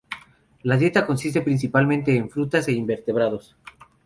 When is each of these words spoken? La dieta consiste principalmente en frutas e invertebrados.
La 0.63 0.77
dieta 0.77 1.05
consiste 1.05 1.43
principalmente 1.43 2.17
en 2.17 2.27
frutas 2.27 2.67
e 2.67 2.71
invertebrados. 2.71 3.55